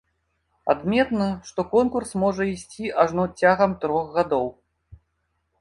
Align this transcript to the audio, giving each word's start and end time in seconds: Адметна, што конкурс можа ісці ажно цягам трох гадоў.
Адметна, 0.73 1.27
што 1.49 1.65
конкурс 1.75 2.15
можа 2.23 2.43
ісці 2.55 2.91
ажно 3.05 3.29
цягам 3.43 3.79
трох 3.85 4.05
гадоў. 4.17 4.47